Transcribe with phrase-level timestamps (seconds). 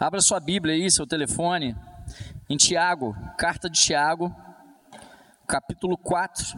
[0.00, 1.74] Abra sua Bíblia aí, seu telefone,
[2.48, 4.32] em Tiago, carta de Tiago,
[5.44, 6.56] capítulo 4.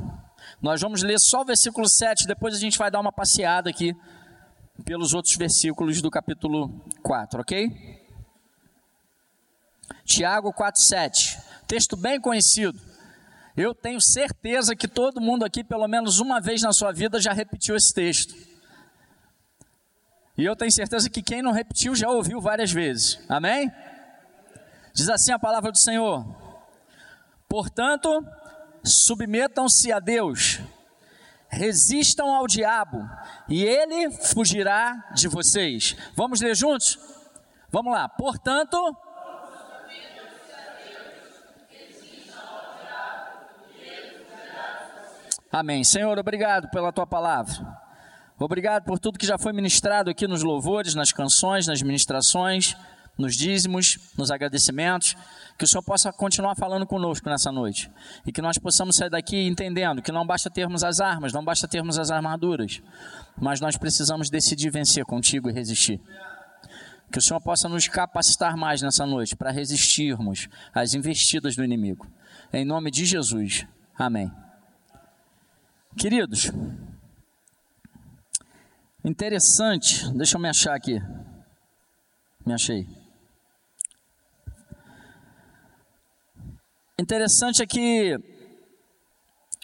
[0.60, 3.96] Nós vamos ler só o versículo 7, depois a gente vai dar uma passeada aqui
[4.84, 6.68] pelos outros versículos do capítulo
[7.02, 8.04] 4, ok?
[10.04, 12.78] Tiago 4,7, texto bem conhecido.
[13.56, 17.32] Eu tenho certeza que todo mundo aqui, pelo menos uma vez na sua vida, já
[17.32, 18.49] repetiu esse texto.
[20.40, 23.20] E eu tenho certeza que quem não repetiu já ouviu várias vezes.
[23.28, 23.70] Amém?
[24.94, 26.24] Diz assim a palavra do Senhor:
[27.46, 28.26] Portanto,
[28.82, 30.58] submetam-se a Deus,
[31.46, 33.06] resistam ao diabo,
[33.50, 35.94] e ele fugirá de vocês.
[36.14, 36.98] Vamos ler juntos?
[37.68, 38.08] Vamos lá.
[38.08, 38.96] Portanto,
[45.52, 45.84] Amém.
[45.84, 47.79] Senhor, obrigado pela tua palavra.
[48.42, 52.74] Obrigado por tudo que já foi ministrado aqui nos louvores, nas canções, nas ministrações,
[53.18, 55.14] nos dízimos, nos agradecimentos.
[55.58, 57.90] Que o Senhor possa continuar falando conosco nessa noite.
[58.26, 61.68] E que nós possamos sair daqui entendendo que não basta termos as armas, não basta
[61.68, 62.80] termos as armaduras,
[63.38, 66.00] mas nós precisamos decidir vencer contigo e resistir.
[67.12, 72.06] Que o Senhor possa nos capacitar mais nessa noite para resistirmos às investidas do inimigo.
[72.50, 73.66] Em nome de Jesus.
[73.98, 74.32] Amém.
[75.98, 76.50] Queridos,
[79.04, 81.00] interessante, deixa eu me achar aqui.
[82.44, 82.86] Me achei.
[86.98, 88.18] Interessante é que,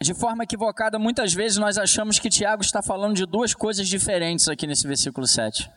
[0.00, 4.48] de forma equivocada, muitas vezes nós achamos que Tiago está falando de duas coisas diferentes
[4.48, 5.70] aqui nesse versículo 7.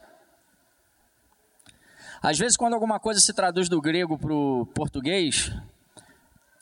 [2.21, 5.51] Às vezes, quando alguma coisa se traduz do grego para o português,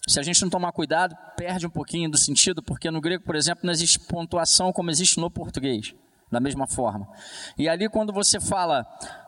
[0.08, 3.36] se a gente não tomar cuidado, perde um pouquinho do sentido, porque no grego, por
[3.36, 5.94] exemplo, não existe pontuação como existe no português,
[6.32, 7.08] da mesma forma.
[7.58, 8.84] E ali, quando você fala,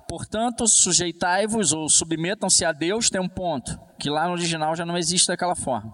[0.08, 4.98] portanto, sujeitai-vos ou submetam-se a Deus, tem um ponto, que lá no original já não
[4.98, 5.94] existe daquela forma.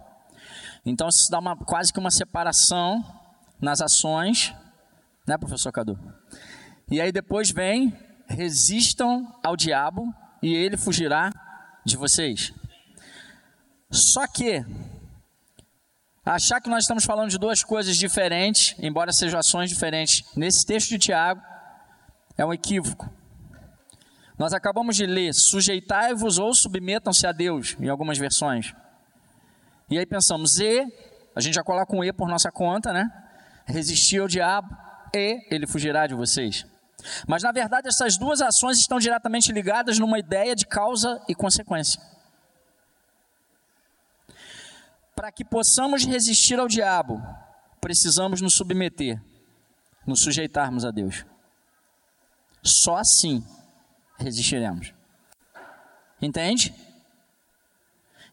[0.85, 3.03] Então, isso dá uma, quase que uma separação
[3.59, 4.53] nas ações,
[5.27, 5.97] né, professor Cadu?
[6.89, 11.31] E aí depois vem, resistam ao diabo e ele fugirá
[11.83, 12.53] de vocês.
[13.91, 14.63] Só que
[16.25, 20.89] achar que nós estamos falando de duas coisas diferentes, embora sejam ações diferentes, nesse texto
[20.89, 21.41] de Tiago,
[22.37, 23.09] é um equívoco.
[24.37, 28.73] Nós acabamos de ler: sujeitai-vos ou submetam-se a Deus, em algumas versões.
[29.89, 30.85] E aí pensamos, e,
[31.35, 33.07] a gente já coloca um e por nossa conta, né?
[33.65, 34.75] Resistir ao diabo
[35.13, 36.65] e ele fugirá de vocês.
[37.27, 42.01] Mas na verdade, essas duas ações estão diretamente ligadas numa ideia de causa e consequência.
[45.15, 47.21] Para que possamos resistir ao diabo,
[47.79, 49.21] precisamos nos submeter,
[50.05, 51.25] nos sujeitarmos a Deus.
[52.61, 53.45] Só assim
[54.17, 54.93] resistiremos.
[56.21, 56.73] Entende?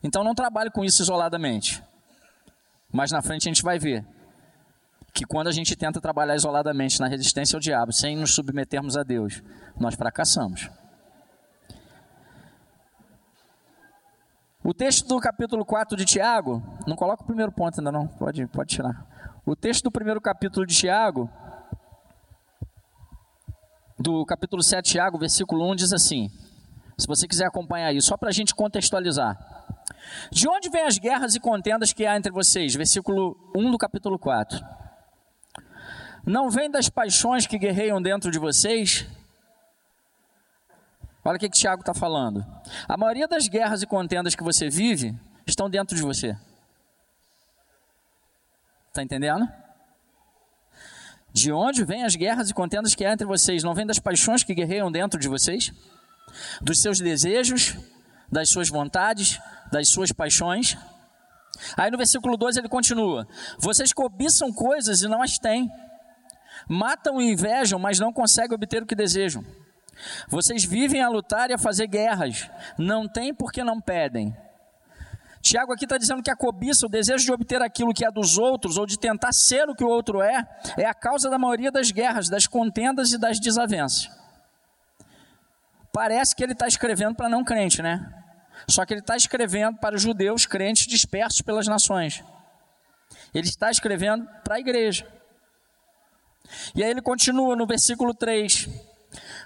[0.02, 1.82] Então não trabalhe com isso isoladamente.
[2.90, 4.04] Mas na frente a gente vai ver
[5.12, 9.02] que quando a gente tenta trabalhar isoladamente na resistência ao diabo, sem nos submetermos a
[9.02, 9.42] Deus,
[9.78, 10.68] nós fracassamos.
[14.64, 18.46] O texto do capítulo 4 de Tiago, não coloca o primeiro ponto ainda não, pode,
[18.46, 19.04] pode tirar.
[19.44, 21.28] O texto do primeiro capítulo de Tiago,
[23.98, 26.30] do capítulo 7 de Tiago, versículo 1, diz assim,
[26.96, 29.36] se você quiser acompanhar aí, só para a gente contextualizar.
[30.30, 32.72] De onde vêm as guerras e contendas que há entre vocês?
[32.74, 34.64] Versículo 1 do capítulo 4.
[36.24, 39.06] Não vem das paixões que guerreiam dentro de vocês?
[41.24, 42.44] Olha o que, que Tiago está falando.
[42.88, 45.14] A maioria das guerras e contendas que você vive
[45.46, 46.36] estão dentro de você.
[48.88, 49.48] Está entendendo?
[51.32, 53.62] De onde vêm as guerras e contendas que há entre vocês?
[53.62, 55.72] Não vem das paixões que guerreiam dentro de vocês?
[56.60, 57.76] Dos seus desejos,
[58.30, 59.40] das suas vontades,
[59.70, 60.76] das suas paixões?
[61.76, 63.26] Aí no versículo 2 ele continua:
[63.58, 65.70] Vocês cobiçam coisas e não as têm,
[66.68, 69.44] matam e invejam, mas não conseguem obter o que desejam.
[70.28, 74.36] Vocês vivem a lutar e a fazer guerras, não tem porque não pedem.
[75.42, 78.38] Tiago aqui está dizendo que a cobiça, o desejo de obter aquilo que é dos
[78.38, 80.46] outros, ou de tentar ser o que o outro é,
[80.76, 84.08] é a causa da maioria das guerras, das contendas e das desavenças.
[85.92, 88.22] Parece que ele está escrevendo para não crente, né?
[88.68, 92.22] Só que ele está escrevendo para os judeus crentes dispersos pelas nações.
[93.34, 95.06] Ele está escrevendo para a igreja.
[96.74, 98.68] E aí ele continua no versículo 3.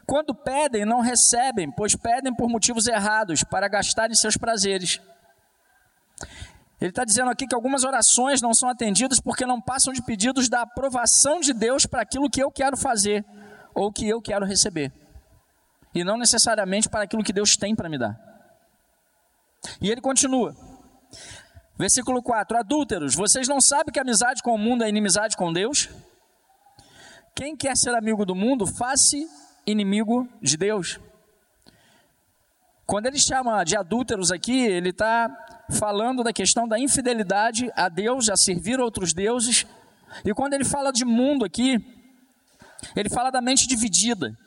[0.06, 5.00] Quando pedem, não recebem, pois pedem por motivos errados, para gastarem seus prazeres.
[6.80, 10.48] Ele está dizendo aqui que algumas orações não são atendidas porque não passam de pedidos
[10.48, 13.24] da aprovação de Deus para aquilo que eu quero fazer
[13.74, 14.90] ou que eu quero receber,
[15.94, 18.18] e não necessariamente para aquilo que Deus tem para me dar.
[19.80, 20.54] E ele continua.
[21.78, 25.90] Versículo 4: Adúlteros, vocês não sabem que amizade com o mundo é inimizade com Deus?
[27.34, 29.18] Quem quer ser amigo do mundo, faça
[29.66, 31.00] inimigo de Deus.
[32.86, 35.28] Quando ele chama de adúlteros aqui, ele está
[35.70, 39.66] falando da questão da infidelidade a Deus, a servir outros deuses.
[40.24, 41.84] E quando ele fala de mundo aqui,
[42.94, 44.38] ele fala da mente dividida.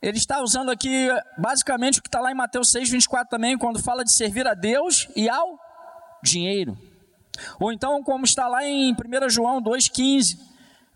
[0.00, 3.82] Ele está usando aqui basicamente o que está lá em Mateus 6, 24 também, quando
[3.82, 5.58] fala de servir a Deus e ao
[6.22, 6.78] dinheiro.
[7.60, 10.38] Ou então, como está lá em 1 João 2,15,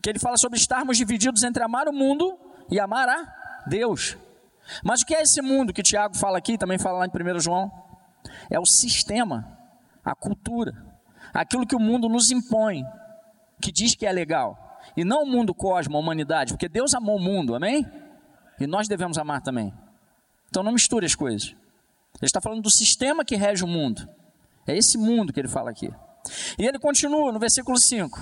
[0.01, 2.39] que ele fala sobre estarmos divididos entre amar o mundo
[2.73, 4.17] e amar a Deus.
[4.83, 7.39] Mas o que é esse mundo que Tiago fala aqui, também fala lá em 1
[7.39, 7.71] João?
[8.51, 9.59] É o sistema,
[10.03, 10.75] a cultura,
[11.35, 12.83] aquilo que o mundo nos impõe,
[13.61, 14.81] que diz que é legal.
[14.97, 17.87] E não o mundo cosmo, a humanidade, porque Deus amou o mundo, amém?
[18.59, 19.73] E nós devemos amar também.
[20.49, 21.49] Então não misture as coisas.
[21.49, 24.09] Ele está falando do sistema que rege o mundo.
[24.67, 25.93] É esse mundo que ele fala aqui.
[26.59, 28.19] E ele continua no versículo 5.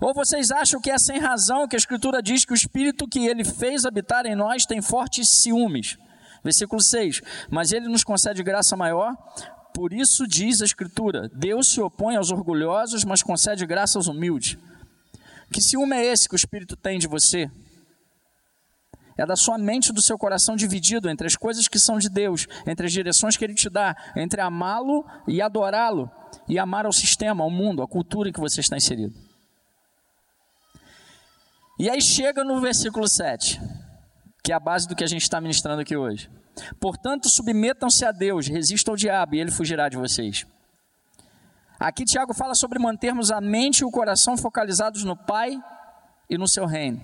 [0.00, 3.26] Ou vocês acham que é sem razão que a Escritura diz que o Espírito que
[3.26, 5.96] ele fez habitar em nós tem fortes ciúmes?
[6.42, 7.22] Versículo 6.
[7.50, 9.14] Mas ele nos concede graça maior,
[9.74, 14.56] por isso diz a Escritura: Deus se opõe aos orgulhosos, mas concede graça aos humildes.
[15.52, 17.50] Que ciúme é esse que o Espírito tem de você?
[19.16, 22.08] É da sua mente e do seu coração dividido entre as coisas que são de
[22.08, 26.10] Deus, entre as direções que Ele te dá, entre amá-lo e adorá-lo,
[26.48, 29.14] e amar ao sistema, ao mundo, à cultura em que você está inserido.
[31.78, 33.60] E aí chega no versículo 7,
[34.42, 36.30] que é a base do que a gente está ministrando aqui hoje.
[36.80, 40.46] Portanto, submetam-se a Deus, resistam ao diabo e ele fugirá de vocês.
[41.78, 45.60] Aqui Tiago fala sobre mantermos a mente e o coração focalizados no Pai
[46.30, 47.02] e no seu reino.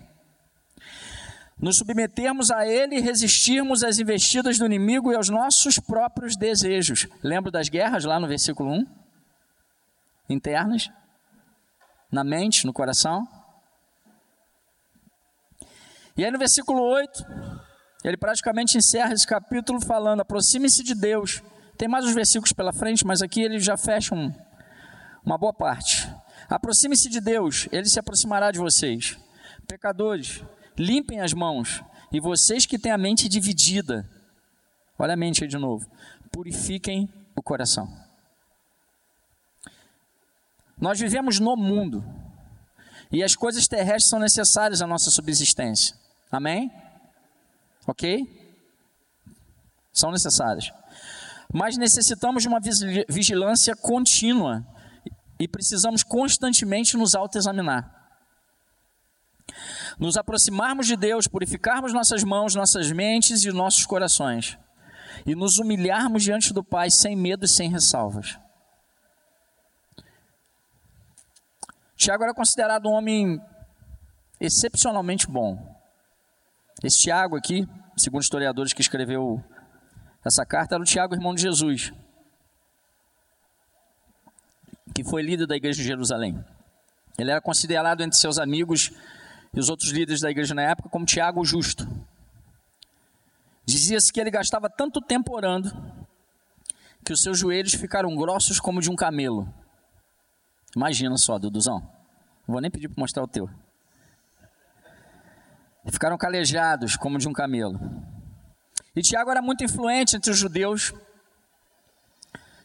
[1.58, 7.06] Nos submetermos a Ele e resistirmos às investidas do inimigo e aos nossos próprios desejos.
[7.22, 8.86] Lembra das guerras lá no versículo 1?
[10.30, 10.90] Internas?
[12.10, 13.28] Na mente, no coração?
[16.20, 17.24] E aí no versículo 8,
[18.04, 21.42] ele praticamente encerra esse capítulo falando: aproxime-se de Deus.
[21.78, 24.30] Tem mais uns versículos pela frente, mas aqui ele já fecha um,
[25.24, 26.14] uma boa parte.
[26.46, 29.18] Aproxime-se de Deus, ele se aproximará de vocês.
[29.66, 30.44] Pecadores,
[30.76, 31.82] limpem as mãos.
[32.12, 34.06] E vocês que têm a mente dividida,
[34.98, 35.90] olha a mente aí de novo,
[36.30, 37.88] purifiquem o coração.
[40.78, 42.04] Nós vivemos no mundo,
[43.10, 45.98] e as coisas terrestres são necessárias à nossa subsistência.
[46.30, 46.70] Amém?
[47.86, 48.24] Ok?
[49.92, 50.72] São necessárias.
[51.52, 52.60] Mas necessitamos de uma
[53.08, 54.64] vigilância contínua
[55.38, 57.96] e precisamos constantemente nos autoexaminar.
[59.98, 64.56] Nos aproximarmos de Deus, purificarmos nossas mãos, nossas mentes e nossos corações.
[65.26, 68.38] E nos humilharmos diante do Pai sem medo e sem ressalvas.
[71.96, 73.40] Tiago era considerado um homem
[74.40, 75.79] excepcionalmente bom.
[76.82, 79.42] Esse Tiago aqui, segundo historiadores que escreveu
[80.24, 81.92] essa carta, era o Tiago, irmão de Jesus,
[84.94, 86.42] que foi líder da igreja de Jerusalém.
[87.18, 88.90] Ele era considerado entre seus amigos
[89.52, 91.86] e os outros líderes da igreja na época como Tiago o Justo.
[93.66, 95.70] Dizia-se que ele gastava tanto tempo orando
[97.04, 99.52] que os seus joelhos ficaram grossos como de um camelo.
[100.74, 101.80] Imagina só, Duduzão.
[102.46, 103.48] Não vou nem pedir para mostrar o teu.
[105.86, 107.78] Ficaram calejados como de um camelo.
[108.94, 110.92] E Tiago era muito influente entre os judeus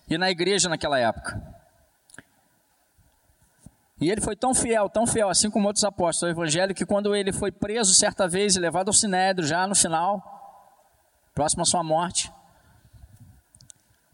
[0.10, 1.42] e na igreja naquela época.
[4.00, 7.16] E ele foi tão fiel, tão fiel, assim como outros apóstolos do evangelho, que quando
[7.16, 10.22] ele foi preso certa vez e levado ao sinédrio, já no final,
[11.34, 12.32] próximo à sua morte,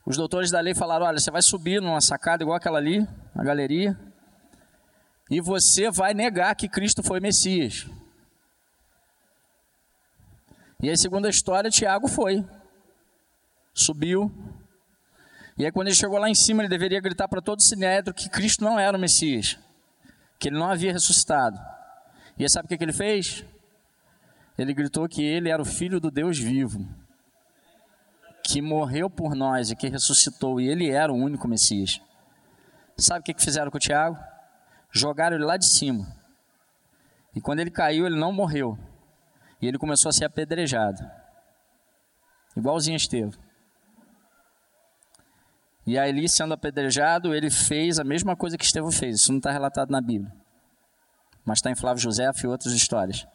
[0.06, 3.44] os doutores da lei falaram: olha, você vai subir numa sacada igual aquela ali, na
[3.44, 3.98] galeria,
[5.30, 7.88] e você vai negar que Cristo foi Messias.
[10.82, 12.44] E aí, segundo a história, Tiago foi.
[13.72, 14.32] Subiu.
[15.56, 18.14] E aí, quando ele chegou lá em cima, ele deveria gritar para todo o sinédrio
[18.14, 19.60] que Cristo não era o Messias.
[20.40, 21.60] Que ele não havia ressuscitado.
[22.36, 23.46] E aí, sabe o que, que ele fez?
[24.58, 26.84] Ele gritou que ele era o filho do Deus vivo.
[28.44, 30.60] Que morreu por nós e que ressuscitou.
[30.60, 32.02] E ele era o único Messias.
[32.98, 34.18] Sabe o que, que fizeram com o Tiago?
[34.92, 36.08] Jogaram ele lá de cima.
[37.36, 38.80] E quando ele caiu, ele não morreu
[39.62, 41.00] e ele começou a ser apedrejado.
[42.56, 43.40] Igualzinho a Estevão.
[45.86, 49.22] E ali, sendo apedrejado, ele fez a mesma coisa que Estevão fez.
[49.22, 50.32] Isso não está relatado na Bíblia.
[51.44, 53.28] Mas está em Flávio José e outras histórias.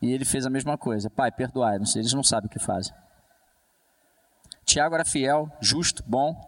[0.00, 1.10] E ele fez a mesma coisa.
[1.10, 1.76] Pai, perdoai.
[1.76, 2.94] Eles não sabem o que fazem.
[4.64, 6.38] Tiago era fiel, justo, bom.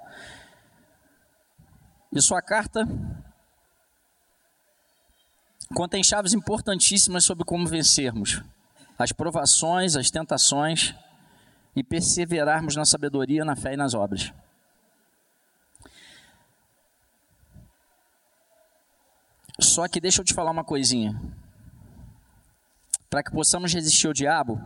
[2.12, 2.86] E sua carta
[5.74, 8.42] contém chaves importantíssimas sobre como vencermos
[8.98, 10.94] as provações, as tentações
[11.74, 14.30] e perseverarmos na sabedoria, na fé e nas obras.
[19.58, 21.18] Só que deixa eu te falar uma coisinha.
[23.08, 24.60] Para que possamos resistir ao diabo,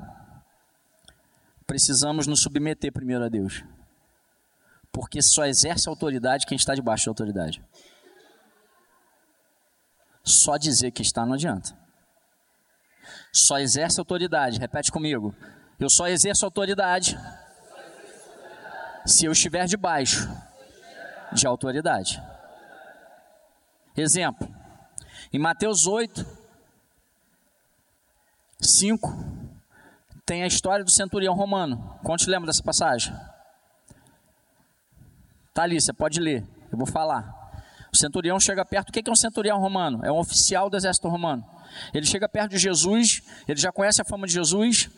[1.66, 3.62] precisamos nos submeter primeiro a Deus.
[4.90, 7.62] Porque só exerce autoridade quem está debaixo da autoridade.
[10.24, 11.76] Só dizer que está não adianta.
[13.32, 15.34] Só exerce autoridade, repete comigo.
[15.78, 17.18] Eu só exerço autoridade
[19.04, 20.28] se eu estiver debaixo
[21.32, 22.22] de autoridade.
[23.96, 24.48] Exemplo,
[25.32, 26.26] em Mateus 8,
[28.60, 29.08] 5,
[30.24, 31.98] tem a história do centurião romano.
[32.02, 33.14] Quantos lembram dessa passagem?
[35.52, 37.43] Tá ali, você pode ler, eu vou falar.
[37.94, 38.88] O centurião chega perto.
[38.88, 40.00] O que é um centurião romano?
[40.02, 41.44] É um oficial do exército romano.
[41.94, 44.90] Ele chega perto de Jesus, ele já conhece a fama de Jesus.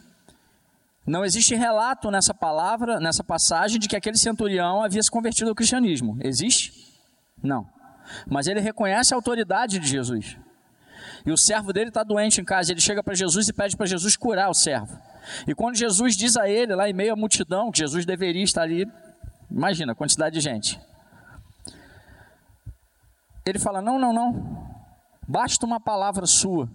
[1.06, 5.54] Não existe relato nessa palavra, nessa passagem, de que aquele centurião havia se convertido ao
[5.54, 6.16] cristianismo.
[6.22, 6.72] Existe?
[7.42, 7.68] Não.
[8.26, 10.38] Mas ele reconhece a autoridade de Jesus.
[11.26, 12.72] E o servo dele está doente em casa.
[12.72, 14.98] Ele chega para Jesus e pede para Jesus curar o servo.
[15.46, 18.62] E quando Jesus diz a ele, lá em meio à multidão, que Jesus deveria estar
[18.62, 18.90] ali,
[19.50, 20.80] imagina a quantidade de gente.
[23.46, 24.66] Ele fala: Não, não, não.
[25.28, 26.68] Basta uma palavra sua,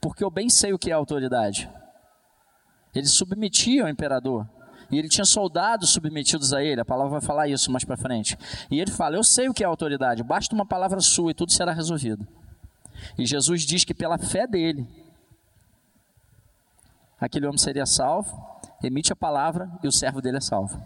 [0.00, 1.70] porque eu bem sei o que é autoridade.
[2.94, 4.48] Ele submetia ao imperador.
[4.90, 6.80] E ele tinha soldados submetidos a ele.
[6.80, 8.38] A palavra vai falar isso mais para frente.
[8.70, 10.22] E ele fala: Eu sei o que é autoridade.
[10.22, 12.26] Basta uma palavra sua e tudo será resolvido.
[13.18, 14.88] E Jesus diz que pela fé dele,
[17.20, 18.34] aquele homem seria salvo,
[18.82, 20.82] emite a palavra e o servo dele é salvo.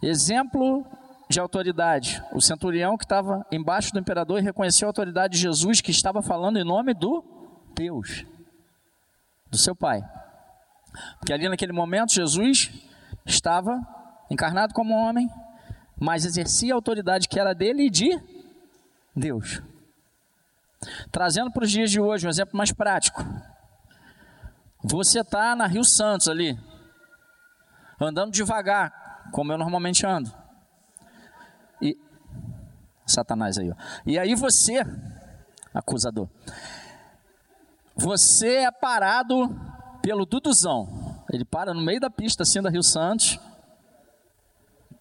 [0.00, 0.86] Exemplo
[1.28, 2.22] de autoridade.
[2.32, 6.22] O centurião que estava embaixo do imperador e reconheceu a autoridade de Jesus que estava
[6.22, 7.22] falando em nome do
[7.74, 8.24] Deus,
[9.50, 10.02] do seu Pai.
[11.18, 12.70] Porque ali naquele momento Jesus
[13.26, 13.78] estava
[14.30, 15.28] encarnado como homem,
[16.00, 18.18] mas exercia a autoridade que era dele e de
[19.14, 19.62] Deus.
[21.10, 23.24] Trazendo para os dias de hoje um exemplo mais prático.
[24.82, 26.58] Você está na Rio Santos ali,
[28.00, 30.32] andando devagar, como eu normalmente ando.
[33.12, 33.74] Satanás aí, ó.
[34.06, 34.82] E aí você,
[35.72, 36.28] acusador,
[37.96, 39.48] você é parado
[40.00, 41.24] pelo Duduzão.
[41.30, 43.38] Ele para no meio da pista assim da Rio Santos.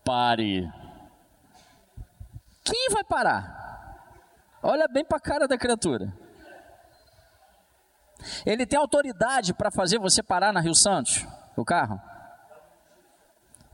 [0.04, 0.72] Pare.
[2.64, 3.58] Quem vai parar?
[4.62, 6.12] Olha bem para a cara da criatura.
[8.46, 12.02] Ele tem autoridade para fazer você parar na Rio Santos, o carro?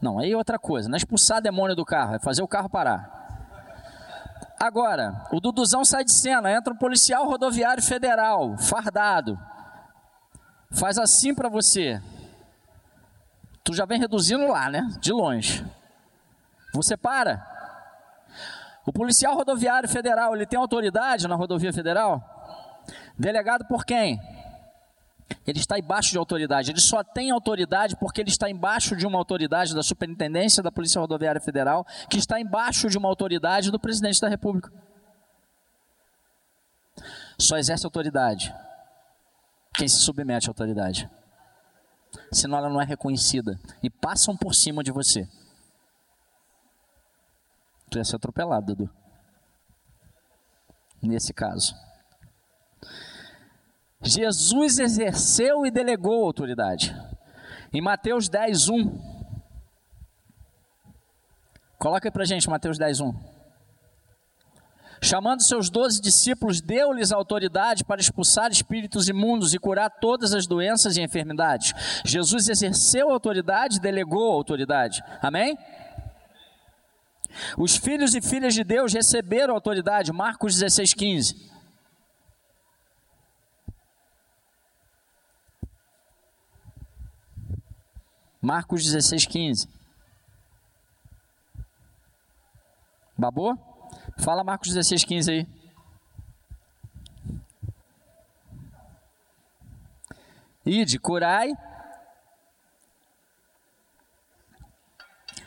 [0.01, 0.89] Não, aí é outra coisa.
[0.89, 3.22] Não é expulsar demônio do carro, é fazer o carro parar.
[4.63, 9.37] Agora, o Duduzão sai de cena, entra um policial rodoviário federal, fardado.
[10.71, 12.01] Faz assim para você.
[13.61, 14.87] Tu já vem reduzindo lá, né?
[15.01, 15.65] De longe.
[16.73, 17.45] Você para.
[18.85, 22.23] O policial rodoviário federal, ele tem autoridade na rodovia federal?
[23.19, 24.17] Delegado por quem?
[25.45, 26.71] Ele está embaixo de autoridade.
[26.71, 30.99] Ele só tem autoridade porque ele está embaixo de uma autoridade da Superintendência da Polícia
[30.99, 34.71] Rodoviária Federal, que está embaixo de uma autoridade do presidente da República.
[37.37, 38.53] Só exerce autoridade
[39.73, 41.09] quem se submete à autoridade.
[42.31, 45.27] Senão ela não é reconhecida e passam por cima de você.
[47.89, 48.89] Tu ia ser atropelado, Dudu.
[51.01, 51.75] Nesse caso.
[54.03, 56.95] Jesus exerceu e delegou autoridade.
[57.73, 59.13] Em Mateus 10, 1.
[61.79, 63.13] Coloca aí gente, Mateus 10, 1.
[65.01, 70.95] Chamando seus doze discípulos, deu-lhes autoridade para expulsar espíritos imundos e curar todas as doenças
[70.95, 71.73] e enfermidades.
[72.05, 75.03] Jesus exerceu autoridade, delegou autoridade.
[75.21, 75.57] Amém?
[77.57, 80.13] Os filhos e filhas de Deus receberam autoridade.
[80.13, 81.52] Marcos 16, 15.
[88.43, 89.69] Marcos 16, 15.
[93.17, 93.57] Babou?
[94.19, 95.47] Fala Marcos 16, 15 aí.
[100.65, 101.53] Ide, curai,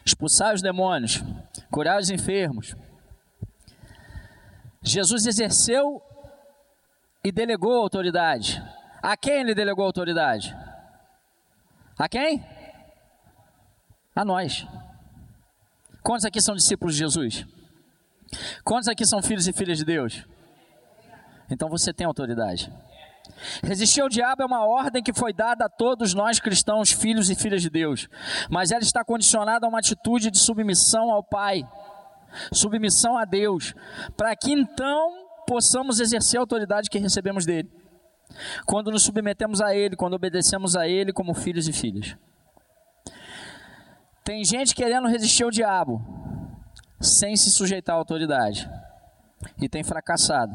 [0.02, 1.22] expulsai os demônios,
[1.70, 2.74] curai os enfermos.
[4.80, 6.02] Jesus exerceu
[7.22, 8.62] e delegou autoridade.
[9.02, 10.56] A quem ele delegou autoridade?
[11.98, 12.55] A quem?
[14.16, 14.66] A nós.
[16.02, 17.46] Quantos aqui são discípulos de Jesus?
[18.64, 20.24] Quantos aqui são filhos e filhas de Deus?
[21.50, 22.72] Então você tem autoridade.
[23.62, 27.34] Resistir ao diabo é uma ordem que foi dada a todos nós cristãos, filhos e
[27.34, 28.08] filhas de Deus,
[28.48, 31.62] mas ela está condicionada a uma atitude de submissão ao Pai,
[32.50, 33.74] submissão a Deus,
[34.16, 37.70] para que então possamos exercer a autoridade que recebemos dele.
[38.64, 42.16] Quando nos submetemos a ele, quando obedecemos a ele como filhos e filhas.
[44.26, 46.04] Tem gente querendo resistir ao diabo
[47.00, 48.68] sem se sujeitar à autoridade
[49.62, 50.52] e tem fracassado.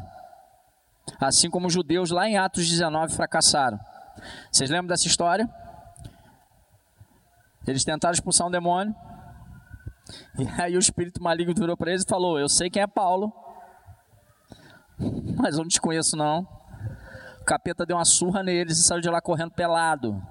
[1.18, 3.80] Assim como os judeus lá em Atos 19 fracassaram.
[4.50, 5.48] Vocês lembram dessa história?
[7.66, 8.94] Eles tentaram expulsar um demônio.
[10.38, 13.32] E aí o espírito maligno virou para eles e falou: Eu sei quem é Paulo,
[15.38, 16.46] mas eu não te conheço não.
[17.40, 20.22] O capeta deu uma surra neles e saiu de lá correndo pelado.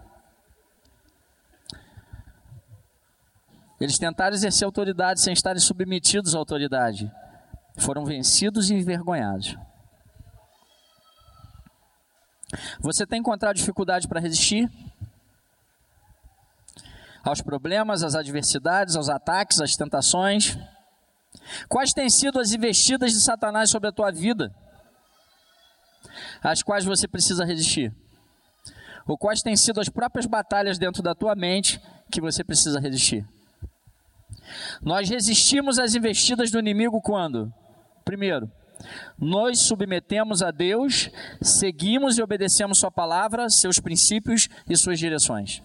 [3.81, 7.11] Eles tentaram exercer autoridade sem estarem submetidos à autoridade.
[7.79, 9.57] Foram vencidos e envergonhados.
[12.79, 14.69] Você tem encontrado dificuldade para resistir?
[17.23, 20.59] Aos problemas, às adversidades, aos ataques, às tentações?
[21.67, 24.53] Quais têm sido as investidas de Satanás sobre a tua vida?
[26.43, 27.91] As quais você precisa resistir?
[29.07, 33.25] Ou quais têm sido as próprias batalhas dentro da tua mente que você precisa resistir?
[34.81, 37.53] Nós resistimos às investidas do inimigo quando?
[38.03, 38.51] Primeiro,
[39.17, 41.09] nós submetemos a Deus,
[41.41, 45.61] seguimos e obedecemos Sua palavra, seus princípios e suas direções.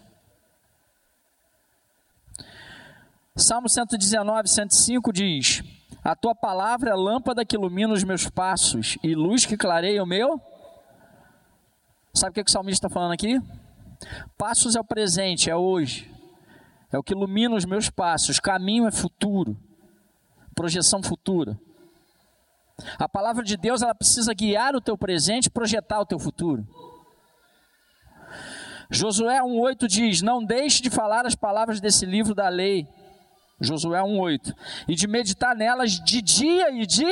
[3.34, 5.62] Salmo 119, 105 diz:
[6.02, 10.06] A tua palavra é lâmpada que ilumina os meus passos e luz que clareia o
[10.06, 10.40] meu.
[12.14, 13.38] Sabe o que, que o salmista está falando aqui?
[14.38, 16.15] Passos é o presente, é hoje
[16.92, 18.40] é o que ilumina os meus passos.
[18.40, 19.56] Caminho é futuro,
[20.54, 21.58] projeção futura.
[22.98, 26.66] A palavra de Deus ela precisa guiar o teu presente, projetar o teu futuro.
[28.90, 32.86] Josué 1:8 diz: "Não deixe de falar as palavras desse livro da lei."
[33.60, 34.54] Josué 1:8.
[34.86, 37.04] "E de meditar nelas de dia e de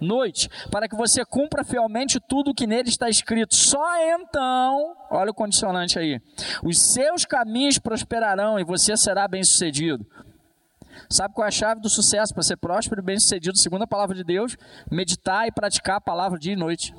[0.00, 3.54] noite, para que você cumpra fielmente tudo o que nele está escrito.
[3.54, 3.84] Só
[4.14, 6.20] então, olha o condicionante aí,
[6.62, 10.06] os seus caminhos prosperarão e você será bem-sucedido.
[11.08, 13.58] Sabe qual é a chave do sucesso para ser próspero e bem-sucedido?
[13.58, 14.56] Segundo a palavra de Deus,
[14.90, 16.94] meditar e praticar a palavra dia e noite.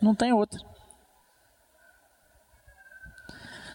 [0.00, 0.60] Não tem outra.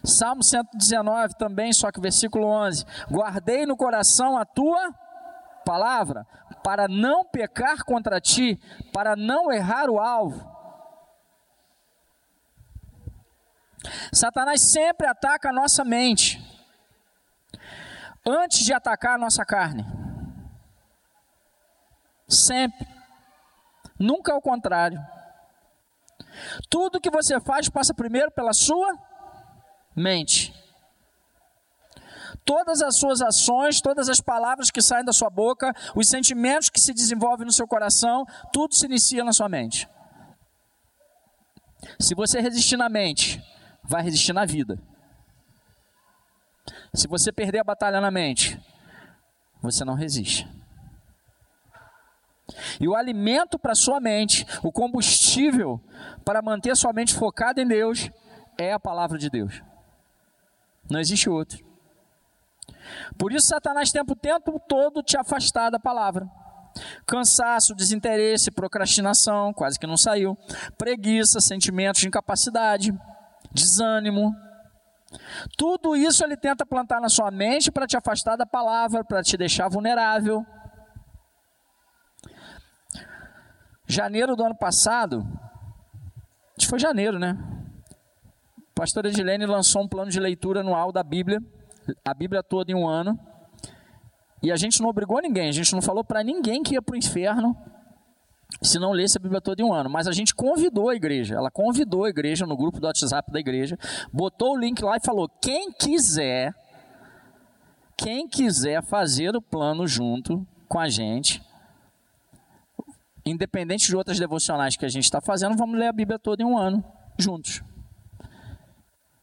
[0.06, 4.94] Salmo 119 também, só que versículo 11: Guardei no coração a tua
[5.64, 6.24] palavra,
[6.66, 8.56] para não pecar contra ti,
[8.92, 10.44] para não errar o alvo.
[14.12, 16.42] Satanás sempre ataca a nossa mente,
[18.26, 19.86] antes de atacar a nossa carne.
[22.28, 22.88] Sempre.
[23.96, 24.98] Nunca ao contrário.
[26.68, 28.92] Tudo que você faz passa primeiro pela sua
[29.94, 30.52] mente
[32.46, 36.80] todas as suas ações, todas as palavras que saem da sua boca, os sentimentos que
[36.80, 39.88] se desenvolvem no seu coração, tudo se inicia na sua mente.
[41.98, 43.42] Se você resistir na mente,
[43.82, 44.78] vai resistir na vida.
[46.94, 48.58] Se você perder a batalha na mente,
[49.60, 50.48] você não resiste.
[52.80, 55.80] E o alimento para sua mente, o combustível
[56.24, 58.08] para manter sua mente focada em Deus,
[58.56, 59.60] é a palavra de Deus.
[60.88, 61.65] Não existe outro.
[63.18, 66.28] Por isso, Satanás tenta o tempo todo te afastar da palavra.
[67.06, 70.36] Cansaço, desinteresse, procrastinação, quase que não saiu.
[70.76, 72.92] Preguiça, sentimentos de incapacidade,
[73.52, 74.34] desânimo.
[75.56, 79.36] Tudo isso ele tenta plantar na sua mente para te afastar da palavra, para te
[79.36, 80.44] deixar vulnerável.
[83.86, 85.24] Janeiro do ano passado,
[86.58, 87.38] acho que foi janeiro, né?
[88.58, 91.40] A pastora Edilene lançou um plano de leitura anual da Bíblia
[92.04, 93.18] a Bíblia toda em um ano.
[94.42, 96.94] E a gente não obrigou ninguém, a gente não falou para ninguém que ia para
[96.94, 97.56] o inferno
[98.62, 99.90] se não lesse a Bíblia toda em um ano.
[99.90, 103.40] Mas a gente convidou a igreja, ela convidou a igreja no grupo do WhatsApp da
[103.40, 103.78] igreja,
[104.12, 106.54] botou o link lá e falou: quem quiser,
[107.96, 111.42] quem quiser fazer o plano junto com a gente,
[113.24, 116.46] independente de outras devocionais que a gente está fazendo, vamos ler a Bíblia toda em
[116.46, 116.84] um ano,
[117.18, 117.62] juntos.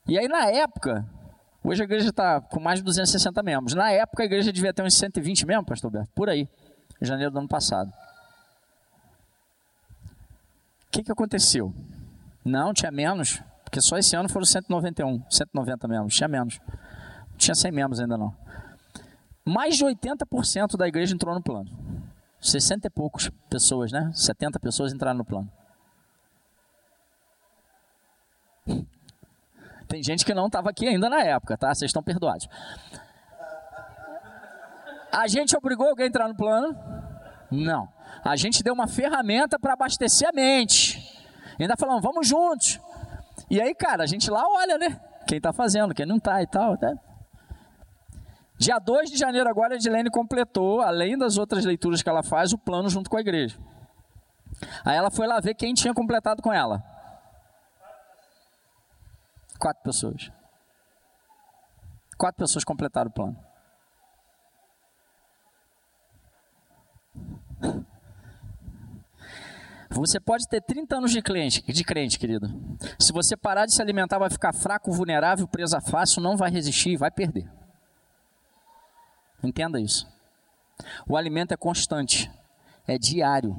[0.08, 1.08] E aí, na época,
[1.64, 3.74] Hoje a igreja está com mais de 260 membros.
[3.74, 6.50] Na época a igreja devia ter uns 120 membros, pastor Berto, por aí,
[7.02, 7.90] em janeiro do ano passado.
[10.88, 11.74] O que, que aconteceu?
[12.44, 16.60] Não, tinha menos, Porque só esse ano foram 191, 190 membros, tinha menos.
[17.32, 18.36] Não tinha 100 membros ainda não.
[19.44, 21.68] Mais de 80% da igreja entrou no plano.
[22.40, 24.12] 60 e poucos pessoas, né?
[24.14, 25.50] 70 pessoas entraram no plano.
[29.94, 31.68] Tem gente que não estava aqui ainda na época, tá?
[31.68, 32.50] Vocês estão perdoados.
[35.12, 36.76] A gente obrigou alguém a entrar no plano?
[37.52, 37.88] Não.
[38.26, 41.00] A gente deu uma ferramenta para abastecer a mente.
[41.60, 42.82] ainda falamos, vamos juntos.
[43.52, 45.00] E aí, cara, a gente lá olha, né?
[45.28, 46.76] Quem está fazendo, quem não está e tal.
[46.82, 46.96] Né?
[48.58, 52.52] Dia 2 de janeiro agora, a Edilene completou, além das outras leituras que ela faz,
[52.52, 53.60] o plano junto com a igreja.
[54.84, 56.93] Aí ela foi lá ver quem tinha completado com ela.
[59.64, 60.30] Quatro pessoas.
[62.18, 63.40] Quatro pessoas completaram o plano.
[69.90, 72.50] Você pode ter 30 anos de crente, de crente, querido.
[73.00, 76.90] Se você parar de se alimentar, vai ficar fraco, vulnerável, presa fácil, não vai resistir
[76.90, 77.50] e vai perder.
[79.42, 80.06] Entenda isso.
[81.08, 82.30] O alimento é constante,
[82.86, 83.56] é diário.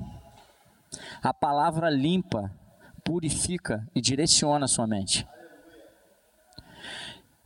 [1.23, 2.55] A palavra limpa,
[3.03, 5.27] purifica e direciona a sua mente.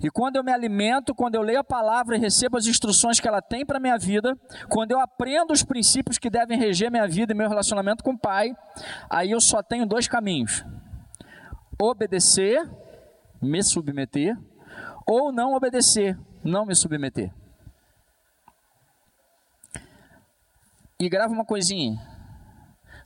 [0.01, 3.27] E quando eu me alimento, quando eu leio a palavra e recebo as instruções que
[3.27, 7.33] ela tem para minha vida, quando eu aprendo os princípios que devem reger minha vida
[7.33, 8.57] e meu relacionamento com o Pai,
[9.11, 10.65] aí eu só tenho dois caminhos:
[11.81, 12.65] obedecer,
[13.43, 14.39] me submeter,
[15.05, 17.33] ou não obedecer, não me submeter.
[21.01, 22.01] E grava uma coisinha: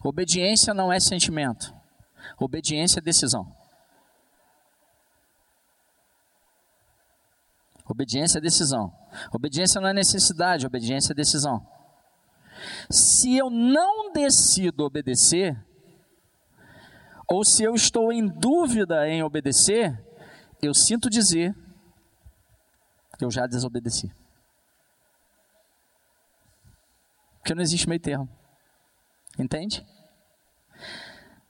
[0.05, 1.75] obediência não é sentimento,
[2.39, 3.62] obediência é decisão.
[7.93, 8.91] Obediência é decisão.
[9.31, 11.61] Obediência não é necessidade, obediência é decisão.
[12.89, 15.63] Se eu não decido obedecer,
[17.29, 20.03] ou se eu estou em dúvida em obedecer,
[20.63, 21.55] eu sinto dizer
[23.19, 24.11] que eu já desobedeci.
[27.41, 28.27] Porque não existe meio termo.
[29.39, 29.87] Entende?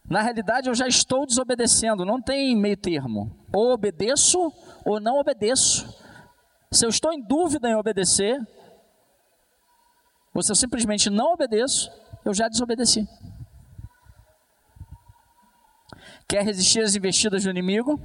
[0.04, 3.30] Na realidade, eu já estou desobedecendo, não tem meio termo.
[3.52, 4.52] Ou obedeço
[4.84, 6.01] ou não obedeço.
[6.72, 8.40] Se eu estou em dúvida em obedecer,
[10.34, 11.92] ou se eu simplesmente não obedeço,
[12.24, 13.06] eu já desobedeci.
[16.26, 18.00] Quer resistir às investidas do inimigo?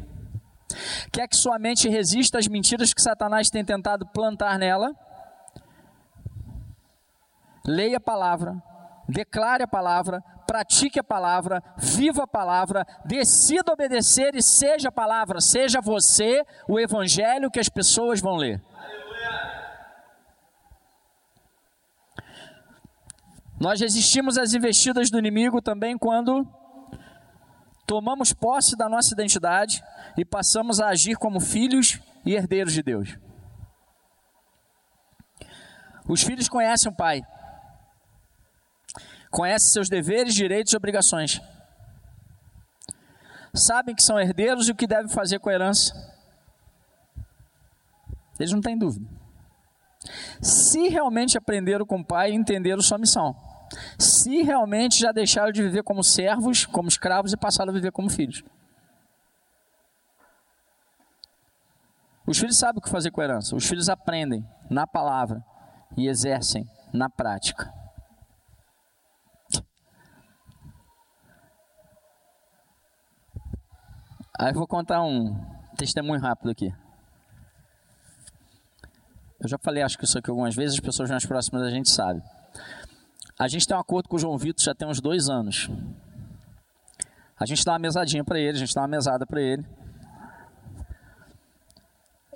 [1.14, 4.94] Quer que sua mente resista às mentiras que Satanás tem tentado plantar nela?
[7.66, 8.62] Leia a palavra,
[9.08, 15.42] declare a palavra, pratique a palavra, viva a palavra, decida obedecer e seja a palavra,
[15.42, 18.64] seja você o evangelho que as pessoas vão ler.
[23.60, 26.48] Nós resistimos às investidas do inimigo também quando
[27.86, 29.84] tomamos posse da nossa identidade
[30.16, 33.18] e passamos a agir como filhos e herdeiros de Deus.
[36.08, 37.22] Os filhos conhecem o pai,
[39.38, 41.40] conhecem seus deveres, direitos e obrigações,
[43.54, 45.94] sabem que são herdeiros e o que devem fazer com a herança.
[48.40, 49.08] Eles não têm dúvida.
[50.42, 53.36] Se realmente aprenderam com o pai e entenderam sua missão.
[54.00, 58.10] Se realmente já deixaram de viver como servos, como escravos e passaram a viver como
[58.10, 58.44] filhos.
[62.26, 63.56] Os filhos sabem o que fazer com a herança.
[63.56, 65.46] Os filhos aprendem na palavra
[65.96, 67.72] e exercem na prática.
[74.40, 75.36] Aí eu vou contar um
[75.76, 76.72] testemunho rápido aqui.
[79.40, 81.90] Eu já falei, acho que isso aqui algumas vezes, as pessoas mais próximas da gente
[81.90, 82.22] sabem.
[83.40, 85.70] A gente tem um acordo com o João Vitor já tem uns dois anos.
[87.40, 89.66] A gente dá uma mesadinha para ele, a gente dá uma mesada para ele.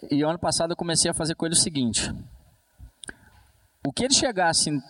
[0.09, 2.11] E ano passado eu comecei a fazer com ele o seguinte:
[3.85, 4.81] o que ele chegasse em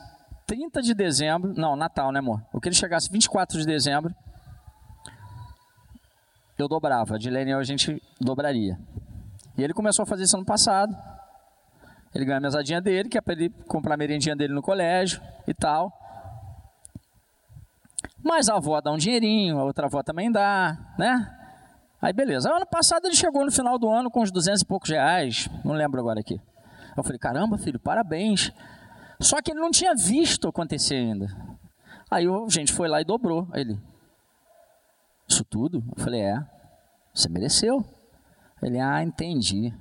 [0.48, 2.42] 30 de dezembro, não, Natal, né, amor?
[2.54, 4.14] O que ele chegasse 24 de dezembro,
[6.62, 7.18] eu dobrava.
[7.18, 8.80] De Dilene a gente dobraria.
[9.58, 10.96] E ele começou a fazer isso ano passado.
[12.14, 15.22] Ele ganha a mesadinha dele, que é para ele comprar a merendinha dele no colégio
[15.48, 15.92] e tal.
[18.24, 21.38] Mas a avó dá um dinheirinho, a outra avó também dá, né?
[22.02, 22.50] Aí beleza.
[22.54, 25.74] Ano passado ele chegou no final do ano com uns 200 e poucos reais, não
[25.74, 26.40] lembro agora aqui.
[26.96, 28.52] Eu falei, caramba, filho, parabéns.
[29.20, 31.28] Só que ele não tinha visto acontecer ainda.
[32.10, 33.48] Aí a gente foi lá e dobrou.
[33.54, 33.80] Ele,
[35.42, 35.84] isso tudo?
[35.96, 36.46] Eu falei, é,
[37.14, 37.84] você mereceu.
[38.62, 39.74] Ele, ah, entendi.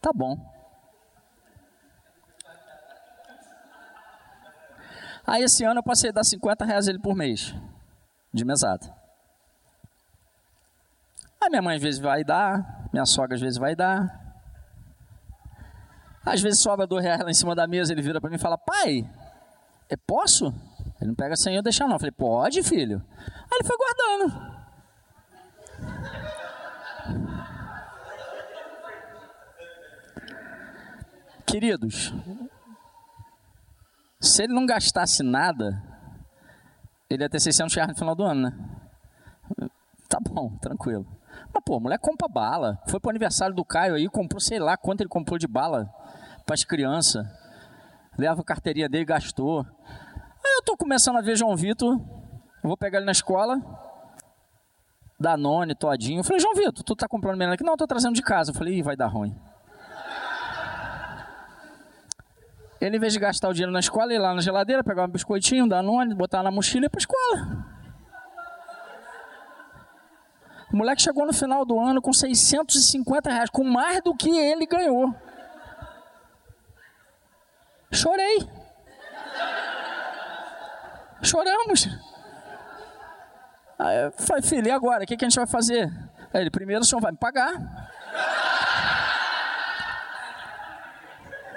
[0.00, 0.38] Tá bom.
[5.26, 7.54] Aí esse ano eu passei a dar 50 reais ele por mês,
[8.32, 8.94] de mesada.
[11.40, 14.22] A minha mãe às vezes vai dar, minha sogra às vezes vai dar.
[16.24, 18.38] Às vezes sobra dois reais lá em cima da mesa, ele vira para mim e
[18.38, 19.10] fala, pai,
[19.88, 20.54] é posso?
[21.00, 21.96] Ele não pega sem eu deixar não.
[21.96, 23.02] Eu falei, pode, filho.
[24.14, 24.54] Guardando.
[31.46, 32.12] Queridos,
[34.20, 35.82] se ele não gastasse nada,
[37.08, 39.68] ele ia ter 600 reais no final do ano, né?
[40.08, 41.06] Tá bom, tranquilo.
[41.52, 42.80] Mas, pô, mulher compra bala.
[42.88, 45.88] Foi pro aniversário do Caio aí, comprou, sei lá quanto ele comprou de bala
[46.44, 47.24] para as crianças.
[48.18, 49.64] Leva a carteirinha dele, gastou.
[50.44, 52.00] Aí eu tô começando a ver João Vitor,
[52.62, 53.60] vou pegar ele na escola,
[55.24, 56.20] Danone, todinho.
[56.20, 57.64] Eu falei, João Vitor, tu tá comprando menino aqui?
[57.64, 58.50] Não, eu tô trazendo de casa.
[58.50, 59.34] Eu falei, Ih, vai dar ruim.
[62.78, 65.08] Ele, em vez de gastar o dinheiro na escola, ir lá na geladeira, pegar um
[65.08, 67.66] biscoitinho, dar nome, botar na mochila e ir pra escola.
[70.70, 74.66] O moleque chegou no final do ano com 650 reais, com mais do que ele
[74.66, 75.14] ganhou.
[77.90, 78.46] Chorei.
[81.22, 81.88] Choramos.
[83.78, 85.04] Aí eu falei, filho, e agora?
[85.04, 85.92] O que, que a gente vai fazer?
[86.32, 87.90] Aí ele, primeiro o senhor vai me pagar.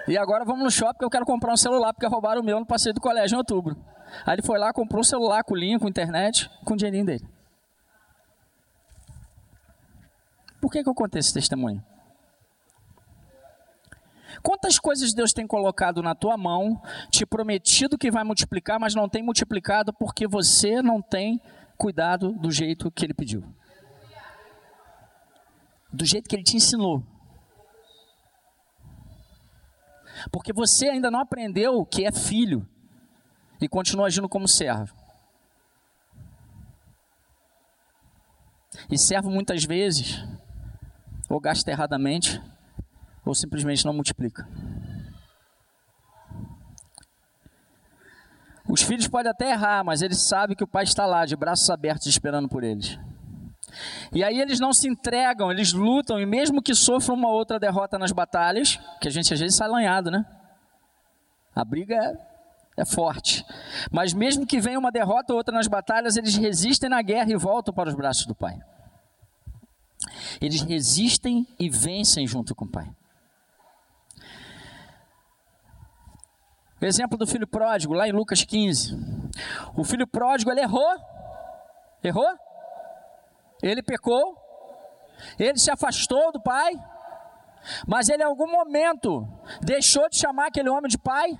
[0.07, 2.65] E agora vamos no shopping eu quero comprar um celular, porque roubaram o meu no
[2.65, 3.75] passeio do colégio em outubro.
[4.25, 7.27] Aí ele foi lá, comprou um celular com linha, com internet, com o dinheirinho dele.
[10.61, 11.83] Por que, que eu contei esse testemunho?
[14.41, 19.09] Quantas coisas Deus tem colocado na tua mão, te prometido que vai multiplicar, mas não
[19.09, 21.41] tem multiplicado porque você não tem
[21.77, 23.43] cuidado do jeito que Ele pediu,
[25.93, 27.03] do jeito que Ele te ensinou.
[30.31, 32.67] Porque você ainda não aprendeu que é filho
[33.61, 34.95] e continua agindo como servo.
[38.89, 40.23] E servo muitas vezes
[41.29, 42.41] ou gasta erradamente
[43.25, 44.47] ou simplesmente não multiplica.
[48.67, 51.69] Os filhos podem até errar, mas eles sabem que o pai está lá, de braços
[51.69, 52.99] abertos, esperando por eles.
[54.13, 57.97] E aí eles não se entregam, eles lutam, e mesmo que sofram uma outra derrota
[57.97, 60.25] nas batalhas, que a gente às vezes sai lanhado, né?
[61.55, 63.45] A briga é, é forte.
[63.91, 67.37] Mas mesmo que venha uma derrota ou outra nas batalhas, eles resistem na guerra e
[67.37, 68.57] voltam para os braços do Pai.
[70.41, 72.89] Eles resistem e vencem junto com o Pai.
[76.79, 78.95] O exemplo do filho pródigo, lá em Lucas 15.
[79.75, 80.95] O filho pródigo, ele errou.
[82.03, 82.37] Errou?
[83.63, 84.37] Ele pecou.
[85.39, 86.73] Ele se afastou do pai.
[87.87, 89.27] Mas ele, em algum momento,
[89.61, 91.35] deixou de chamar aquele homem de pai.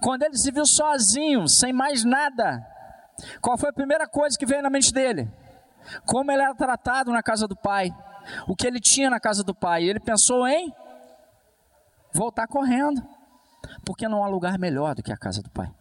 [0.00, 2.64] Quando ele se viu sozinho, sem mais nada,
[3.40, 5.28] qual foi a primeira coisa que veio na mente dele?
[6.06, 7.90] Como ele era tratado na casa do pai.
[8.46, 9.82] O que ele tinha na casa do pai.
[9.82, 10.72] Ele pensou em
[12.12, 13.02] voltar correndo
[13.84, 15.72] porque não há lugar melhor do que a casa do Pai.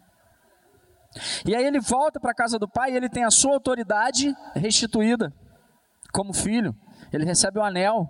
[1.45, 4.35] E aí ele volta para a casa do Pai e ele tem a sua autoridade
[4.55, 5.33] restituída
[6.11, 6.75] como filho.
[7.11, 8.09] Ele recebe o anel,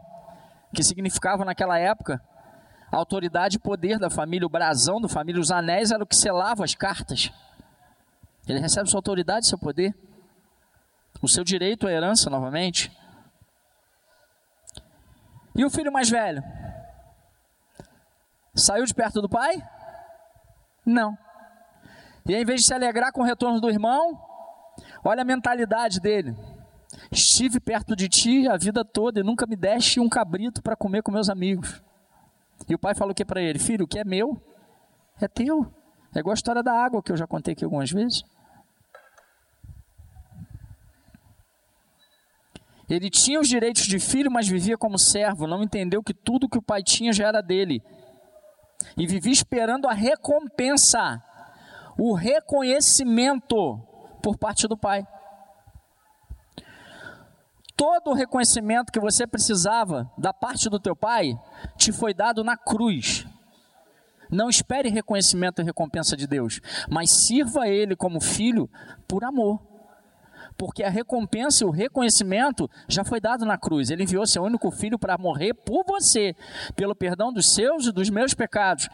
[0.73, 2.21] que significava naquela época
[2.91, 6.15] a autoridade e poder da família, o brasão da família, os anéis eram o que
[6.15, 7.31] selavam as cartas.
[8.47, 9.95] Ele recebe sua autoridade, seu poder,
[11.21, 12.91] o seu direito à herança novamente.
[15.55, 16.43] E o filho mais velho?
[18.53, 19.61] Saiu de perto do pai?
[20.85, 21.17] Não.
[22.27, 24.19] E em vez de se alegrar com o retorno do irmão,
[25.03, 26.35] olha a mentalidade dele.
[27.11, 31.01] Estive perto de ti a vida toda e nunca me deste um cabrito para comer
[31.01, 31.81] com meus amigos.
[32.67, 33.57] E o pai falou o que para ele?
[33.57, 34.41] Filho, o que é meu
[35.19, 35.71] é teu.
[36.13, 38.23] É igual a história da água que eu já contei aqui algumas vezes.
[42.89, 45.47] Ele tinha os direitos de filho, mas vivia como servo.
[45.47, 47.81] Não entendeu que tudo que o pai tinha já era dele
[48.97, 51.21] e vivi esperando a recompensa,
[51.97, 53.79] o reconhecimento
[54.21, 55.05] por parte do Pai.
[57.75, 61.33] Todo o reconhecimento que você precisava da parte do teu Pai
[61.77, 63.25] te foi dado na cruz.
[64.29, 68.69] Não espere reconhecimento e recompensa de Deus, mas sirva Ele como filho
[69.07, 69.70] por amor
[70.61, 73.89] porque a recompensa e o reconhecimento já foi dado na cruz.
[73.89, 76.35] Ele enviou seu único filho para morrer por você,
[76.75, 78.87] pelo perdão dos seus e dos meus pecados.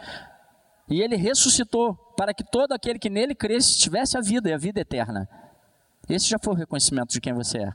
[0.89, 4.58] E ele ressuscitou para que todo aquele que nele cresce tivesse a vida e a
[4.58, 5.27] vida eterna.
[6.08, 7.73] Esse já foi o reconhecimento de quem você é.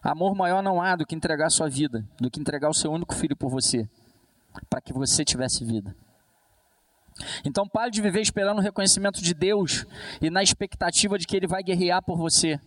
[0.00, 3.16] Amor maior não há do que entregar sua vida, do que entregar o seu único
[3.16, 3.90] filho por você,
[4.68, 5.92] para que você tivesse vida.
[7.44, 9.86] Então pare de viver esperando o reconhecimento de Deus
[10.20, 12.58] e na expectativa de que Ele vai guerrear por você.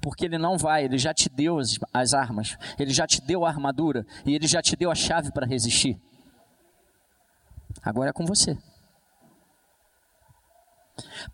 [0.00, 3.44] Porque Ele não vai, Ele já te deu as, as armas, Ele já te deu
[3.44, 5.98] a armadura e Ele já te deu a chave para resistir.
[7.82, 8.56] Agora é com você.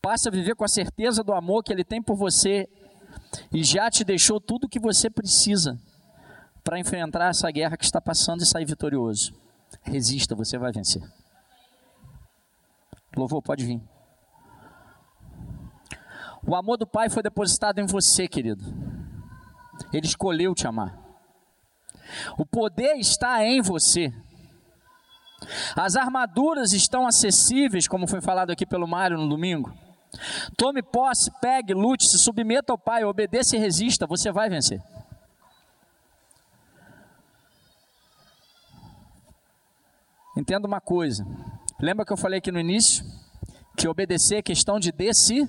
[0.01, 2.69] Passe a viver com a certeza do amor que Ele tem por você
[3.53, 5.79] e já te deixou tudo o que você precisa
[6.63, 9.35] para enfrentar essa guerra que está passando e sair vitorioso.
[9.83, 11.03] Resista, você vai vencer.
[13.19, 13.83] Louvor, pode vir.
[16.47, 18.65] O amor do Pai foi depositado em você, querido.
[19.93, 20.97] Ele escolheu te amar.
[22.39, 24.15] O poder está em você.
[25.75, 29.77] As armaduras estão acessíveis, como foi falado aqui pelo Mário no domingo.
[30.57, 34.81] Tome posse, pegue, lute, se submeta ao Pai, obedeça e resista, você vai vencer.
[40.37, 41.27] Entenda uma coisa.
[41.81, 43.05] Lembra que eu falei aqui no início?
[43.77, 45.49] Que obedecer é questão de desse.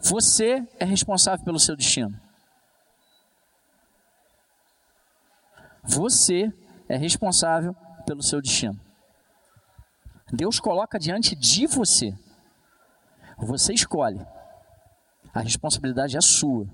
[0.00, 2.18] Você é responsável pelo seu destino.
[5.84, 6.52] Você
[6.88, 8.78] é responsável pelo seu destino.
[10.32, 12.12] Deus coloca diante de você.
[13.38, 14.20] Você escolhe.
[15.32, 16.66] A responsabilidade é sua.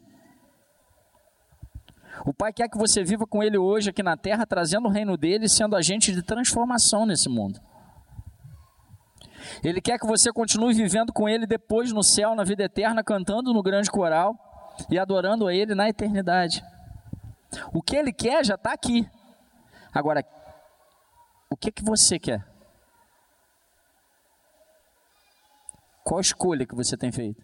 [2.24, 5.16] O Pai quer que você viva com Ele hoje aqui na terra, trazendo o reino
[5.16, 7.60] dele, sendo agente de transformação nesse mundo.
[9.62, 13.52] Ele quer que você continue vivendo com Ele depois no céu, na vida eterna, cantando
[13.52, 14.34] no grande coral
[14.90, 16.64] e adorando a Ele na eternidade.
[17.72, 19.08] O que Ele quer já está aqui.
[19.92, 20.24] Agora,
[21.50, 22.44] o que, que você quer?
[26.02, 27.42] Qual escolha que você tem feito?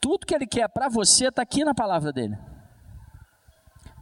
[0.00, 2.36] Tudo que Ele quer para você está aqui na palavra dele.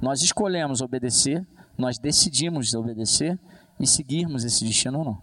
[0.00, 3.38] Nós escolhemos obedecer, nós decidimos obedecer
[3.78, 5.22] e seguirmos esse destino ou não.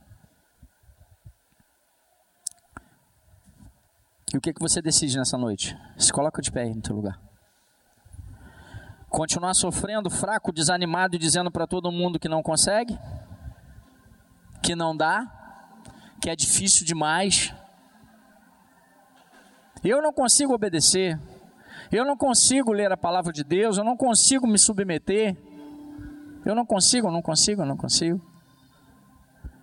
[4.34, 5.78] E o que, que você decide nessa noite?
[5.98, 7.20] Se coloca de pé aí no teu lugar.
[9.08, 12.98] Continuar sofrendo, fraco, desanimado e dizendo para todo mundo que não consegue,
[14.64, 15.32] que não dá,
[16.20, 17.54] que é difícil demais.
[19.84, 21.20] Eu não consigo obedecer,
[21.92, 25.38] eu não consigo ler a palavra de Deus, eu não consigo me submeter.
[26.46, 28.33] Eu não consigo, eu não consigo, eu não consigo.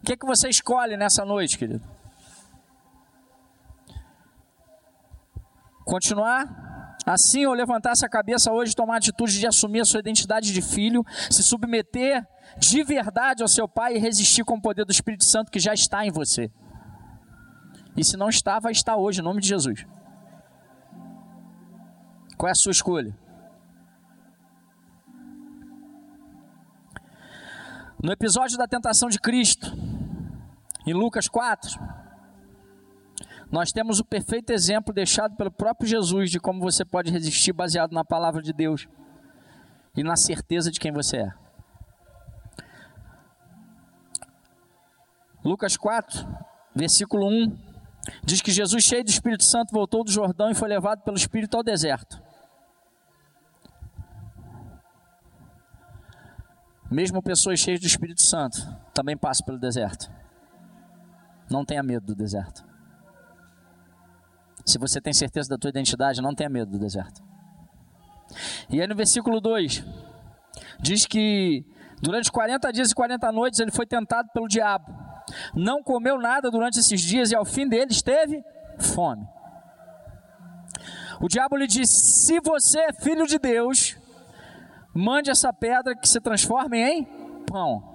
[0.00, 1.84] O que, é que você escolhe nessa noite, querido?
[5.84, 6.70] Continuar
[7.06, 10.62] assim ou levantar essa cabeça hoje, tomar a atitude de assumir a sua identidade de
[10.62, 12.26] filho, se submeter
[12.58, 15.74] de verdade ao seu pai e resistir com o poder do Espírito Santo que já
[15.74, 16.50] está em você.
[17.96, 19.84] E se não está, vai estar hoje, em nome de Jesus.
[22.38, 23.16] Qual é a sua escolha?
[28.02, 29.76] No episódio da tentação de Cristo,
[30.86, 31.78] em Lucas 4,
[33.50, 37.92] nós temos o perfeito exemplo deixado pelo próprio Jesus de como você pode resistir baseado
[37.92, 38.88] na palavra de Deus
[39.96, 41.34] e na certeza de quem você é.
[45.44, 46.28] Lucas 4,
[46.74, 47.58] versículo 1,
[48.22, 51.56] diz que Jesus, cheio do Espírito Santo, voltou do Jordão e foi levado pelo Espírito
[51.56, 52.22] ao deserto.
[56.90, 58.58] Mesmo pessoas cheias do Espírito Santo
[58.92, 60.19] também passam pelo deserto.
[61.50, 62.64] Não tenha medo do deserto.
[64.64, 67.22] Se você tem certeza da tua identidade, não tenha medo do deserto.
[68.68, 69.84] E aí no versículo 2,
[70.80, 71.64] diz que
[72.00, 74.86] durante 40 dias e 40 noites ele foi tentado pelo diabo.
[75.54, 78.44] Não comeu nada durante esses dias e ao fim deles teve
[78.78, 79.26] fome.
[81.20, 83.96] O diabo lhe disse: Se você é filho de Deus,
[84.94, 87.04] mande essa pedra que se transforme em
[87.46, 87.89] pão.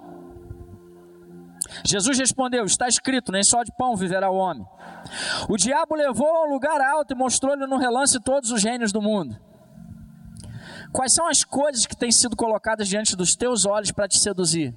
[1.84, 4.66] Jesus respondeu: Está escrito, nem só de pão viverá o homem.
[5.50, 9.02] O diabo levou a um lugar alto e mostrou-lhe no relance todos os reinos do
[9.02, 9.38] mundo.
[10.92, 14.74] Quais são as coisas que têm sido colocadas diante dos teus olhos para te seduzir?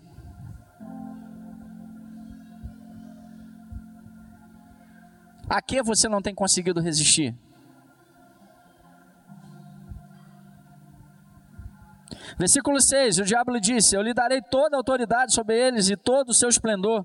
[5.49, 7.35] A que você não tem conseguido resistir?
[12.39, 15.97] Versículo 6: O diabo lhe disse: Eu lhe darei toda a autoridade sobre eles e
[15.97, 17.05] todo o seu esplendor,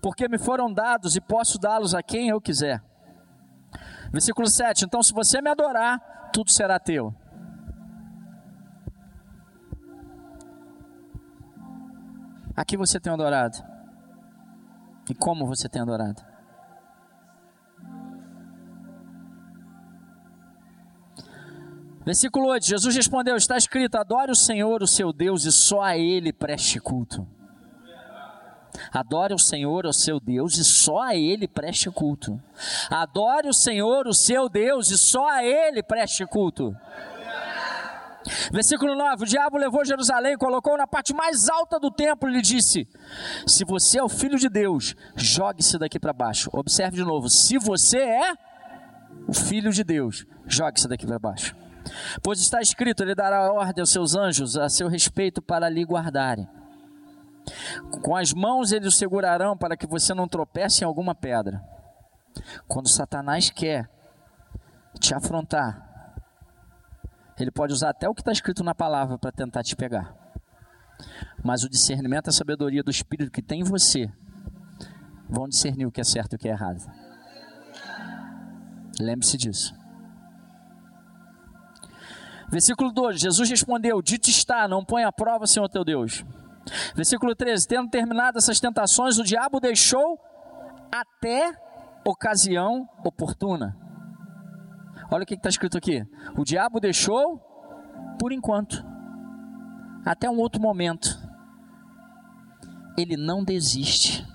[0.00, 2.82] porque me foram dados e posso dá-los a quem eu quiser.
[4.10, 7.14] Versículo 7: Então, se você me adorar, tudo será teu.
[12.54, 13.56] Aqui você tem adorado.
[15.08, 16.31] E como você tem adorado?
[22.04, 25.96] Versículo 8: Jesus respondeu: Está escrito: Adore o Senhor, o seu Deus, e só a
[25.96, 27.26] Ele preste culto.
[28.90, 32.40] Adore o Senhor, o seu Deus, e só a Ele preste culto.
[32.90, 36.74] Adore o Senhor, o seu Deus, e só a Ele preste culto.
[38.50, 42.42] Versículo 9: O diabo levou Jerusalém, colocou na parte mais alta do templo e lhe
[42.42, 42.88] disse:
[43.46, 46.50] Se você é o filho de Deus, jogue-se daqui para baixo.
[46.52, 48.34] Observe de novo: se você é
[49.28, 51.54] o filho de Deus, jogue-se daqui para baixo.
[52.22, 56.48] Pois está escrito: Ele dará ordem aos seus anjos a seu respeito para lhe guardarem.
[58.02, 61.62] Com as mãos eles o segurarão para que você não tropece em alguma pedra.
[62.66, 63.90] Quando Satanás quer
[64.98, 66.14] te afrontar,
[67.38, 70.14] ele pode usar até o que está escrito na palavra para tentar te pegar.
[71.42, 74.10] Mas o discernimento e a sabedoria do Espírito que tem em você
[75.28, 76.84] vão discernir o que é certo e o que é errado.
[79.00, 79.81] Lembre-se disso.
[82.52, 86.22] Versículo 2: Jesus respondeu: Dito está, não põe à prova, Senhor teu Deus.
[86.94, 90.20] Versículo 13: Tendo terminado essas tentações, o diabo deixou
[90.92, 91.50] até
[92.04, 93.74] ocasião oportuna.
[95.10, 96.06] Olha o que está escrito aqui.
[96.36, 97.40] O diabo deixou
[98.18, 98.84] por enquanto,
[100.04, 101.18] até um outro momento.
[102.98, 104.26] Ele não desiste.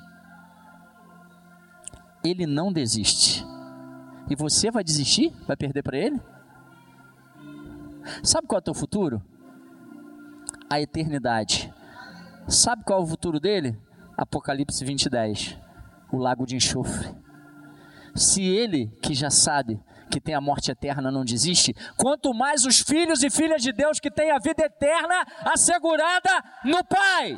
[2.24, 3.46] Ele não desiste.
[4.28, 5.32] E você vai desistir?
[5.46, 6.20] Vai perder para ele?
[8.24, 9.22] Sabe qual é o teu futuro?
[10.70, 11.74] A eternidade.
[12.48, 13.78] Sabe qual é o futuro dele?
[14.18, 15.58] Apocalipse 20, 10.
[16.12, 17.14] O lago de enxofre.
[18.16, 19.80] Se ele, que já sabe,
[20.10, 24.00] que tem a morte eterna não desiste, quanto mais os filhos e filhas de Deus
[24.00, 27.38] que têm a vida eterna assegurada no Pai.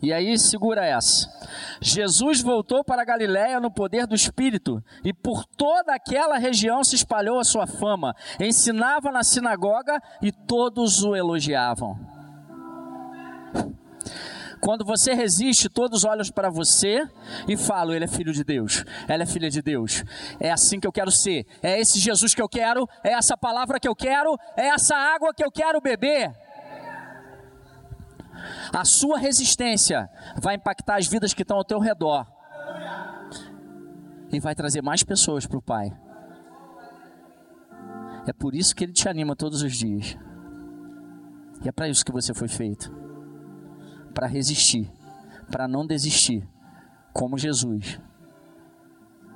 [0.00, 1.28] E aí, segura essa.
[1.80, 7.40] Jesus voltou para Galiléia no poder do Espírito, e por toda aquela região se espalhou
[7.40, 8.14] a sua fama.
[8.38, 11.98] Ensinava na sinagoga e todos o elogiavam.
[14.60, 17.06] Quando você resiste, todos olham para você
[17.46, 20.04] e falam: Ele é filho de Deus, ela é filha de Deus.
[20.40, 21.46] É assim que eu quero ser.
[21.62, 25.32] É esse Jesus que eu quero, é essa palavra que eu quero, é essa água
[25.34, 26.32] que eu quero beber.
[28.72, 30.08] A sua resistência
[30.40, 32.26] vai impactar as vidas que estão ao teu redor
[34.30, 35.90] e vai trazer mais pessoas para o Pai.
[38.26, 40.16] É por isso que Ele te anima todos os dias.
[41.64, 42.94] E é para isso que você foi feito
[44.14, 44.90] para resistir,
[45.50, 46.46] para não desistir,
[47.12, 48.00] como Jesus,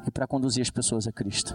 [0.07, 1.55] e para conduzir as pessoas a Cristo.